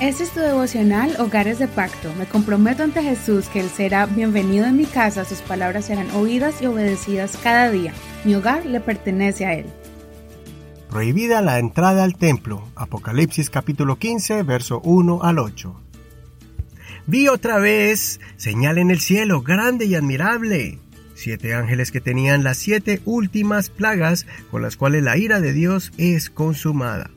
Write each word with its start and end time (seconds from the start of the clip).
Este 0.00 0.22
es 0.22 0.30
tu 0.30 0.38
devocional 0.38 1.16
Hogares 1.18 1.58
de 1.58 1.66
Pacto. 1.66 2.14
Me 2.16 2.26
comprometo 2.26 2.84
ante 2.84 3.02
Jesús 3.02 3.48
que 3.48 3.58
Él 3.58 3.68
será 3.68 4.06
bienvenido 4.06 4.64
en 4.64 4.76
mi 4.76 4.84
casa, 4.84 5.24
sus 5.24 5.40
palabras 5.40 5.86
serán 5.86 6.08
oídas 6.12 6.62
y 6.62 6.66
obedecidas 6.66 7.36
cada 7.42 7.68
día. 7.72 7.92
Mi 8.24 8.36
hogar 8.36 8.64
le 8.64 8.78
pertenece 8.78 9.44
a 9.44 9.54
Él. 9.54 9.66
Prohibida 10.88 11.42
la 11.42 11.58
entrada 11.58 12.04
al 12.04 12.14
templo. 12.16 12.68
Apocalipsis 12.76 13.50
capítulo 13.50 13.98
15, 13.98 14.44
verso 14.44 14.80
1 14.84 15.24
al 15.24 15.40
8. 15.40 15.74
Vi 17.08 17.26
otra 17.26 17.58
vez 17.58 18.20
señal 18.36 18.78
en 18.78 18.92
el 18.92 19.00
cielo 19.00 19.42
grande 19.42 19.86
y 19.86 19.96
admirable. 19.96 20.78
Siete 21.16 21.54
ángeles 21.54 21.90
que 21.90 22.00
tenían 22.00 22.44
las 22.44 22.58
siete 22.58 23.00
últimas 23.04 23.68
plagas 23.68 24.28
con 24.52 24.62
las 24.62 24.76
cuales 24.76 25.02
la 25.02 25.18
ira 25.18 25.40
de 25.40 25.52
Dios 25.52 25.90
es 25.98 26.30
consumada. 26.30 27.10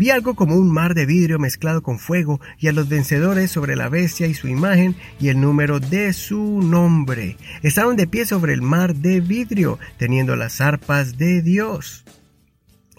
Vi 0.00 0.08
algo 0.08 0.34
como 0.34 0.56
un 0.56 0.70
mar 0.70 0.94
de 0.94 1.04
vidrio 1.04 1.38
mezclado 1.38 1.82
con 1.82 1.98
fuego 1.98 2.40
y 2.58 2.68
a 2.68 2.72
los 2.72 2.88
vencedores 2.88 3.50
sobre 3.50 3.76
la 3.76 3.90
bestia 3.90 4.26
y 4.28 4.32
su 4.32 4.48
imagen 4.48 4.96
y 5.20 5.28
el 5.28 5.38
número 5.38 5.78
de 5.78 6.14
su 6.14 6.62
nombre. 6.62 7.36
Estaban 7.62 7.96
de 7.96 8.06
pie 8.06 8.24
sobre 8.24 8.54
el 8.54 8.62
mar 8.62 8.94
de 8.94 9.20
vidrio, 9.20 9.78
teniendo 9.98 10.36
las 10.36 10.62
arpas 10.62 11.18
de 11.18 11.42
Dios 11.42 12.06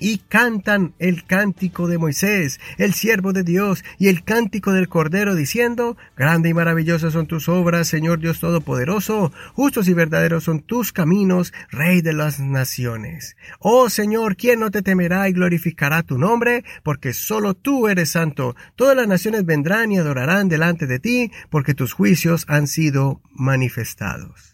y 0.01 0.17
cantan 0.17 0.93
el 0.99 1.23
cántico 1.25 1.87
de 1.87 1.99
Moisés, 1.99 2.59
el 2.77 2.93
siervo 2.93 3.31
de 3.31 3.43
Dios, 3.43 3.85
y 3.99 4.07
el 4.07 4.23
cántico 4.23 4.73
del 4.73 4.89
Cordero, 4.89 5.35
diciendo, 5.35 5.95
Grande 6.17 6.49
y 6.49 6.53
maravillosas 6.53 7.13
son 7.13 7.27
tus 7.27 7.47
obras, 7.47 7.87
Señor 7.87 8.19
Dios 8.19 8.39
Todopoderoso, 8.39 9.31
justos 9.53 9.87
y 9.87 9.93
verdaderos 9.93 10.43
son 10.43 10.61
tus 10.61 10.91
caminos, 10.91 11.53
Rey 11.69 12.01
de 12.01 12.13
las 12.13 12.39
naciones. 12.39 13.37
Oh 13.59 13.89
Señor, 13.89 14.35
¿quién 14.35 14.59
no 14.59 14.71
te 14.71 14.81
temerá 14.81 15.29
y 15.29 15.33
glorificará 15.33 16.01
tu 16.01 16.17
nombre? 16.17 16.65
Porque 16.83 17.13
solo 17.13 17.53
tú 17.53 17.87
eres 17.87 18.09
santo. 18.09 18.55
Todas 18.75 18.97
las 18.97 19.07
naciones 19.07 19.45
vendrán 19.45 19.91
y 19.91 19.99
adorarán 19.99 20.49
delante 20.49 20.87
de 20.87 20.99
ti, 20.99 21.31
porque 21.51 21.75
tus 21.75 21.93
juicios 21.93 22.45
han 22.47 22.65
sido 22.65 23.21
manifestados. 23.31 24.50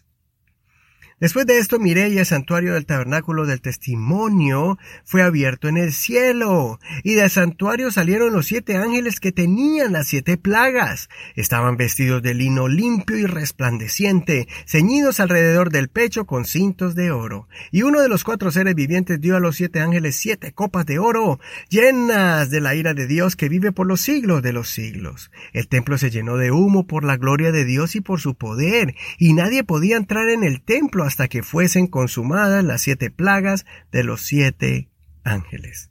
Después 1.20 1.46
de 1.46 1.58
esto 1.58 1.80
miré 1.80 2.10
y 2.10 2.18
el 2.18 2.26
santuario 2.26 2.74
del 2.74 2.86
tabernáculo 2.86 3.44
del 3.44 3.60
testimonio 3.60 4.78
fue 5.04 5.22
abierto 5.22 5.66
en 5.66 5.76
el 5.76 5.92
cielo, 5.92 6.78
y 7.02 7.14
del 7.14 7.28
santuario 7.28 7.90
salieron 7.90 8.32
los 8.32 8.46
siete 8.46 8.76
ángeles 8.76 9.18
que 9.18 9.32
tenían 9.32 9.92
las 9.92 10.06
siete 10.06 10.36
plagas. 10.36 11.08
Estaban 11.34 11.76
vestidos 11.76 12.22
de 12.22 12.34
lino 12.34 12.68
limpio 12.68 13.18
y 13.18 13.26
resplandeciente, 13.26 14.46
ceñidos 14.64 15.18
alrededor 15.18 15.70
del 15.70 15.88
pecho 15.88 16.24
con 16.24 16.44
cintos 16.44 16.94
de 16.94 17.10
oro. 17.10 17.48
Y 17.72 17.82
uno 17.82 18.00
de 18.00 18.08
los 18.08 18.22
cuatro 18.22 18.52
seres 18.52 18.76
vivientes 18.76 19.20
dio 19.20 19.36
a 19.36 19.40
los 19.40 19.56
siete 19.56 19.80
ángeles 19.80 20.14
siete 20.14 20.52
copas 20.52 20.86
de 20.86 21.00
oro, 21.00 21.40
llenas 21.68 22.48
de 22.50 22.60
la 22.60 22.76
ira 22.76 22.94
de 22.94 23.08
Dios 23.08 23.34
que 23.34 23.48
vive 23.48 23.72
por 23.72 23.88
los 23.88 24.00
siglos 24.00 24.40
de 24.40 24.52
los 24.52 24.70
siglos. 24.70 25.32
El 25.52 25.66
templo 25.66 25.98
se 25.98 26.10
llenó 26.10 26.36
de 26.36 26.52
humo 26.52 26.86
por 26.86 27.02
la 27.02 27.16
gloria 27.16 27.50
de 27.50 27.64
Dios 27.64 27.96
y 27.96 28.00
por 28.00 28.20
su 28.20 28.36
poder, 28.36 28.94
y 29.18 29.32
nadie 29.32 29.64
podía 29.64 29.96
entrar 29.96 30.28
en 30.28 30.44
el 30.44 30.62
templo 30.62 31.07
hasta 31.08 31.28
que 31.28 31.42
fuesen 31.42 31.86
consumadas 31.86 32.62
las 32.62 32.82
siete 32.82 33.10
plagas 33.10 33.64
de 33.90 34.04
los 34.04 34.20
siete 34.20 34.90
ángeles. 35.24 35.90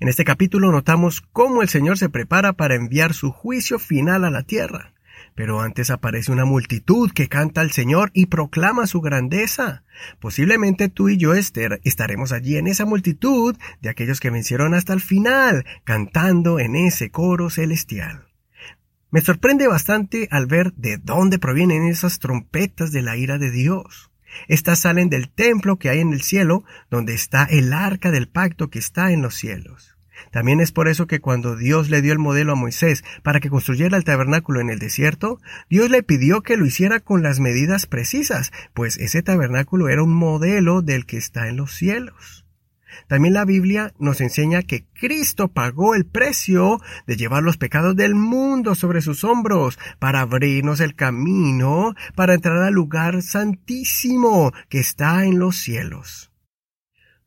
En 0.00 0.08
este 0.08 0.24
capítulo 0.24 0.72
notamos 0.72 1.20
cómo 1.20 1.60
el 1.60 1.68
Señor 1.68 1.98
se 1.98 2.08
prepara 2.08 2.54
para 2.54 2.74
enviar 2.74 3.12
su 3.12 3.30
juicio 3.30 3.78
final 3.78 4.24
a 4.24 4.30
la 4.30 4.44
tierra. 4.44 4.94
Pero 5.34 5.60
antes 5.60 5.90
aparece 5.90 6.32
una 6.32 6.46
multitud 6.46 7.10
que 7.12 7.28
canta 7.28 7.60
al 7.60 7.70
Señor 7.70 8.10
y 8.14 8.26
proclama 8.26 8.86
su 8.86 9.02
grandeza. 9.02 9.84
Posiblemente 10.20 10.88
tú 10.88 11.10
y 11.10 11.18
yo, 11.18 11.34
Esther, 11.34 11.78
estaremos 11.84 12.32
allí 12.32 12.56
en 12.56 12.68
esa 12.68 12.86
multitud 12.86 13.54
de 13.82 13.90
aquellos 13.90 14.20
que 14.20 14.30
vencieron 14.30 14.72
hasta 14.72 14.94
el 14.94 15.02
final, 15.02 15.66
cantando 15.84 16.58
en 16.58 16.76
ese 16.76 17.10
coro 17.10 17.50
celestial. 17.50 18.25
Me 19.16 19.22
sorprende 19.22 19.66
bastante 19.66 20.28
al 20.30 20.44
ver 20.44 20.74
de 20.74 20.98
dónde 20.98 21.38
provienen 21.38 21.86
esas 21.86 22.18
trompetas 22.18 22.92
de 22.92 23.00
la 23.00 23.16
ira 23.16 23.38
de 23.38 23.50
Dios. 23.50 24.10
Estas 24.46 24.80
salen 24.80 25.08
del 25.08 25.30
templo 25.30 25.78
que 25.78 25.88
hay 25.88 26.00
en 26.00 26.12
el 26.12 26.20
cielo, 26.20 26.64
donde 26.90 27.14
está 27.14 27.44
el 27.44 27.72
arca 27.72 28.10
del 28.10 28.28
pacto 28.28 28.68
que 28.68 28.78
está 28.78 29.12
en 29.12 29.22
los 29.22 29.34
cielos. 29.34 29.96
También 30.32 30.60
es 30.60 30.70
por 30.70 30.86
eso 30.86 31.06
que 31.06 31.20
cuando 31.20 31.56
Dios 31.56 31.88
le 31.88 32.02
dio 32.02 32.12
el 32.12 32.18
modelo 32.18 32.52
a 32.52 32.56
Moisés 32.56 33.04
para 33.22 33.40
que 33.40 33.48
construyera 33.48 33.96
el 33.96 34.04
tabernáculo 34.04 34.60
en 34.60 34.68
el 34.68 34.78
desierto, 34.78 35.40
Dios 35.70 35.88
le 35.88 36.02
pidió 36.02 36.42
que 36.42 36.58
lo 36.58 36.66
hiciera 36.66 37.00
con 37.00 37.22
las 37.22 37.40
medidas 37.40 37.86
precisas, 37.86 38.52
pues 38.74 38.98
ese 38.98 39.22
tabernáculo 39.22 39.88
era 39.88 40.02
un 40.02 40.12
modelo 40.12 40.82
del 40.82 41.06
que 41.06 41.16
está 41.16 41.48
en 41.48 41.56
los 41.56 41.72
cielos. 41.72 42.45
También 43.08 43.34
la 43.34 43.44
Biblia 43.44 43.92
nos 43.98 44.20
enseña 44.20 44.62
que 44.62 44.86
Cristo 44.94 45.48
pagó 45.48 45.94
el 45.94 46.06
precio 46.06 46.80
de 47.06 47.16
llevar 47.16 47.42
los 47.42 47.56
pecados 47.56 47.96
del 47.96 48.14
mundo 48.14 48.74
sobre 48.74 49.00
sus 49.00 49.24
hombros 49.24 49.78
para 49.98 50.20
abrirnos 50.20 50.80
el 50.80 50.94
camino 50.94 51.94
para 52.14 52.34
entrar 52.34 52.62
al 52.62 52.74
lugar 52.74 53.22
santísimo 53.22 54.52
que 54.68 54.80
está 54.80 55.24
en 55.24 55.38
los 55.38 55.56
cielos. 55.56 56.30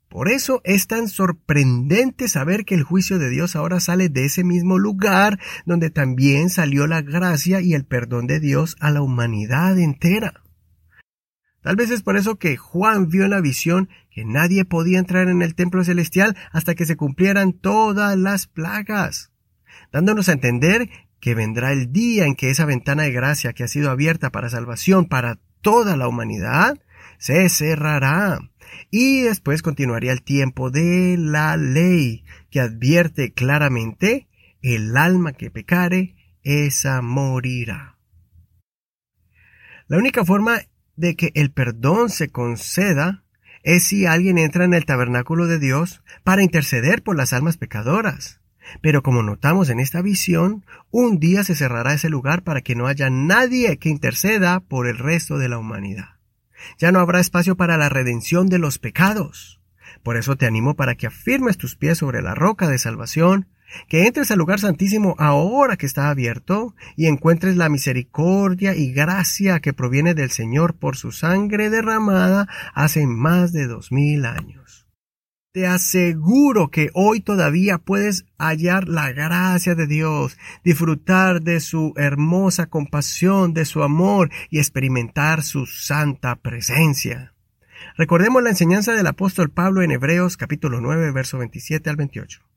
Por 0.09 0.28
eso 0.28 0.62
es 0.63 0.88
tan 0.88 1.08
sorprendente 1.08 2.28
saber 2.28 2.66
que 2.66 2.74
el 2.74 2.81
juicio 2.81 3.19
de 3.19 3.29
Dios 3.29 3.56
ahora 3.56 3.79
sale 3.79 4.09
de 4.09 4.25
ese 4.25 4.44
mismo 4.44 4.79
lugar 4.79 5.40
donde 5.68 5.91
también 5.91 6.50
salió 6.50 6.88
la 6.88 7.03
gracia 7.03 7.62
y 7.62 7.75
el 7.75 7.85
perdón 7.85 8.25
de 8.25 8.40
Dios 8.40 8.75
a 8.79 8.90
la 8.90 9.03
humanidad 9.03 9.78
entera. 9.78 10.41
Tal 11.62 11.75
vez 11.75 11.92
es 11.92 12.03
por 12.03 12.16
eso 12.16 12.38
que 12.38 12.56
Juan 12.56 13.09
vio 13.09 13.25
en 13.25 13.31
la 13.31 13.42
visión 13.42 13.90
que 14.12 14.24
nadie 14.24 14.66
podía 14.66 15.00
entrar 15.00 15.28
en 15.28 15.42
el 15.42 15.56
templo 15.56 15.84
celestial 15.84 16.38
hasta 16.52 16.75
que 16.75 16.86
se 16.86 16.96
cumplieran 16.96 17.53
todas 17.53 18.18
las 18.18 18.47
plagas, 18.47 19.31
dándonos 19.92 20.30
a 20.30 20.34
entender 20.34 20.90
que 21.20 21.36
vendrá 21.36 21.74
el 21.74 21.92
día 21.92 22.25
en 22.25 22.36
que 22.36 22.50
esa 22.50 22.66
ventana 22.66 23.03
de 23.03 23.12
gracia 23.12 23.53
que 23.53 23.64
ha 23.64 23.68
sido 23.68 23.92
abierta 23.92 24.30
para 24.30 24.50
salvación 24.50 25.06
para 25.06 25.38
toda 25.62 25.97
la 25.97 26.08
humanidad 26.08 26.80
se 27.18 27.50
cerrará. 27.50 28.40
Y 28.90 29.22
después 29.22 29.62
continuaría 29.62 30.12
el 30.12 30.22
tiempo 30.22 30.72
de 30.72 31.18
la 31.18 31.58
ley 31.58 32.24
que 32.50 32.62
advierte 32.62 33.34
claramente 33.34 34.28
el 34.62 34.96
alma 34.96 35.34
que 35.34 35.52
pecare, 35.52 36.16
esa 36.44 37.02
morirá. 37.02 37.97
La 39.88 39.97
única 39.97 40.24
forma 40.24 40.59
de 40.99 41.15
que 41.15 41.31
el 41.33 41.49
perdón 41.51 42.09
se 42.09 42.29
conceda 42.29 43.23
es 43.63 43.85
si 43.85 44.05
alguien 44.05 44.37
entra 44.37 44.65
en 44.65 44.73
el 44.73 44.85
tabernáculo 44.85 45.47
de 45.47 45.57
Dios 45.57 46.03
para 46.23 46.43
interceder 46.43 47.03
por 47.03 47.15
las 47.15 47.31
almas 47.31 47.57
pecadoras. 47.57 48.41
Pero 48.81 49.01
como 49.01 49.23
notamos 49.23 49.69
en 49.69 49.79
esta 49.79 50.01
visión, 50.01 50.65
un 50.91 51.19
día 51.19 51.43
se 51.43 51.55
cerrará 51.55 51.93
ese 51.93 52.09
lugar 52.09 52.43
para 52.43 52.61
que 52.61 52.75
no 52.75 52.85
haya 52.85 53.09
nadie 53.09 53.77
que 53.77 53.89
interceda 53.89 54.59
por 54.59 54.87
el 54.87 54.97
resto 54.97 55.37
de 55.37 55.49
la 55.49 55.57
humanidad. 55.57 56.19
Ya 56.77 56.91
no 56.91 56.99
habrá 56.99 57.21
espacio 57.21 57.55
para 57.55 57.77
la 57.77 57.87
redención 57.87 58.47
de 58.47 58.59
los 58.59 58.77
pecados. 58.77 59.61
Por 60.03 60.17
eso 60.17 60.35
te 60.35 60.45
animo 60.45 60.75
para 60.75 60.95
que 60.95 61.07
afirmes 61.07 61.57
tus 61.57 61.77
pies 61.77 61.97
sobre 61.97 62.21
la 62.21 62.35
roca 62.35 62.67
de 62.67 62.77
salvación 62.77 63.47
que 63.88 64.06
entres 64.06 64.31
al 64.31 64.40
lugar 64.40 64.59
santísimo 64.59 65.16
ahora 65.18 65.78
que 65.78 65.85
está 65.85 66.09
abierto 66.09 66.75
y 66.96 67.07
encuentres 67.07 67.56
la 67.56 67.69
misericordia 67.69 68.75
y 68.75 68.91
gracia 68.91 69.59
que 69.59 69.74
proviene 69.74 70.13
del 70.13 70.31
Señor 70.31 70.75
por 70.75 70.97
su 70.97 71.12
sangre 71.12 71.69
derramada 71.69 72.47
hace 72.74 73.08
más 73.08 73.52
de 73.52 73.68
dos 73.68 73.91
mil 73.91 74.25
años. 74.25 74.88
Te 75.52 75.66
aseguro 75.66 76.69
que 76.69 76.91
hoy 76.94 77.22
todavía 77.22 77.79
puedes 77.79 78.25
hallar 78.38 78.88
la 78.88 79.12
gracia 79.12 79.74
de 79.74 79.88
Dios, 79.88 80.38
disfrutar 80.63 81.41
de 81.41 81.59
su 81.59 81.94
hermosa 81.97 82.68
compasión, 82.68 83.56
de 83.56 83.66
su 83.66 83.81
amor 83.81 84.29
y 84.52 84.59
experimentar 84.59 85.41
su 85.41 85.66
santa 85.66 86.35
presencia. 86.35 87.34
Recordemos 87.97 88.44
la 88.44 88.52
enseñanza 88.52 88.94
del 88.94 89.08
apóstol 89.08 89.50
Pablo 89.50 89.81
en 89.81 89.91
Hebreos 89.91 90.38
capítulo 90.38 90.81
9 90.81 91.12
verso 91.12 91.40
27 91.40 91.90
al 91.90 91.96
28 91.96 92.48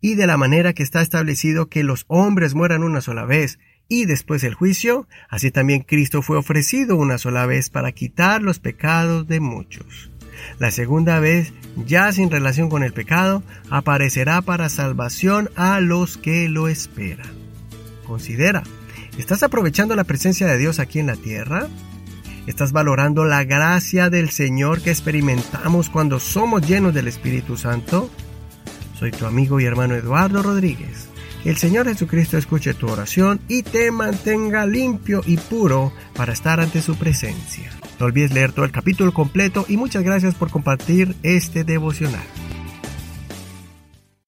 y 0.00 0.14
de 0.14 0.26
la 0.26 0.36
manera 0.36 0.72
que 0.72 0.82
está 0.82 1.00
establecido 1.00 1.68
que 1.68 1.84
los 1.84 2.04
hombres 2.08 2.54
mueran 2.54 2.82
una 2.82 3.00
sola 3.00 3.24
vez 3.24 3.58
y 3.88 4.04
después 4.04 4.44
el 4.44 4.54
juicio, 4.54 5.08
así 5.30 5.50
también 5.50 5.80
Cristo 5.80 6.20
fue 6.22 6.36
ofrecido 6.36 6.96
una 6.96 7.18
sola 7.18 7.46
vez 7.46 7.70
para 7.70 7.92
quitar 7.92 8.42
los 8.42 8.58
pecados 8.58 9.26
de 9.26 9.40
muchos. 9.40 10.10
La 10.58 10.70
segunda 10.70 11.20
vez, 11.20 11.52
ya 11.86 12.12
sin 12.12 12.30
relación 12.30 12.68
con 12.68 12.82
el 12.82 12.92
pecado, 12.92 13.42
aparecerá 13.70 14.42
para 14.42 14.68
salvación 14.68 15.50
a 15.56 15.80
los 15.80 16.18
que 16.18 16.48
lo 16.48 16.68
esperan. 16.68 17.32
Considera, 18.06 18.62
¿estás 19.18 19.42
aprovechando 19.42 19.96
la 19.96 20.04
presencia 20.04 20.46
de 20.46 20.58
Dios 20.58 20.78
aquí 20.78 20.98
en 20.98 21.06
la 21.06 21.16
tierra? 21.16 21.68
¿Estás 22.46 22.72
valorando 22.72 23.24
la 23.24 23.44
gracia 23.44 24.10
del 24.10 24.30
Señor 24.30 24.80
que 24.80 24.90
experimentamos 24.90 25.90
cuando 25.90 26.18
somos 26.18 26.66
llenos 26.66 26.94
del 26.94 27.08
Espíritu 27.08 27.56
Santo? 27.56 28.10
Soy 28.98 29.12
tu 29.12 29.26
amigo 29.26 29.60
y 29.60 29.64
hermano 29.64 29.94
Eduardo 29.94 30.42
Rodríguez. 30.42 31.08
Que 31.44 31.50
el 31.50 31.56
Señor 31.56 31.86
Jesucristo 31.86 32.36
escuche 32.36 32.74
tu 32.74 32.88
oración 32.88 33.38
y 33.46 33.62
te 33.62 33.92
mantenga 33.92 34.66
limpio 34.66 35.22
y 35.24 35.36
puro 35.36 35.92
para 36.14 36.32
estar 36.32 36.58
ante 36.58 36.82
su 36.82 36.96
presencia. 36.96 37.70
No 38.00 38.06
olvides 38.06 38.32
leer 38.32 38.52
todo 38.52 38.64
el 38.64 38.72
capítulo 38.72 39.14
completo 39.14 39.64
y 39.68 39.76
muchas 39.76 40.02
gracias 40.02 40.34
por 40.34 40.50
compartir 40.50 41.14
este 41.22 41.62
devocional. 41.62 42.24